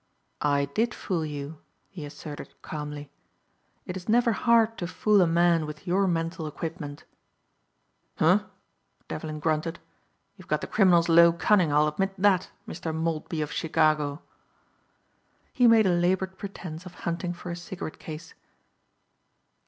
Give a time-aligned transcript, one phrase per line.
[0.41, 1.59] "I did fool you,"
[1.91, 3.11] he asserted calmly.
[3.85, 7.03] "It is never hard to fool a man with your mental equipment."
[8.17, 8.45] "Huh,"
[9.07, 9.77] Devlin grunted,
[10.37, 12.91] "you've got the criminal's low cunning, I'll admit that, Mr.
[12.95, 14.23] Maltby of Chicago."
[15.53, 18.33] He made a labored pretence of hunting for his cigarette case.